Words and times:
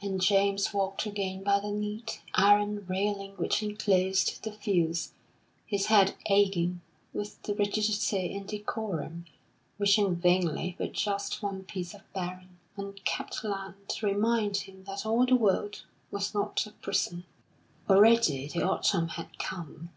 And 0.00 0.18
James 0.18 0.72
walked 0.72 1.04
again 1.04 1.42
by 1.44 1.60
the 1.60 1.70
neat, 1.70 2.22
iron 2.34 2.86
railing 2.86 3.32
which 3.32 3.62
enclosed 3.62 4.42
the 4.42 4.52
fields, 4.52 5.12
his 5.66 5.88
head 5.92 6.14
aching 6.24 6.80
with 7.12 7.42
the 7.42 7.54
rigidity 7.54 8.34
and 8.34 8.46
decorum, 8.46 9.26
wishing 9.78 10.16
vainly 10.16 10.72
for 10.78 10.86
just 10.86 11.42
one 11.42 11.64
piece 11.64 11.92
of 11.92 12.10
barren, 12.14 12.56
unkept 12.78 13.44
land 13.44 13.74
to 13.88 14.06
remind 14.06 14.56
him 14.56 14.84
that 14.84 15.04
all 15.04 15.26
the 15.26 15.36
world 15.36 15.84
was 16.10 16.32
not 16.32 16.64
a 16.66 16.70
prison. 16.70 17.24
Already 17.90 18.48
the 18.48 18.62
autumn 18.62 19.08
had 19.08 19.38
come. 19.38 19.90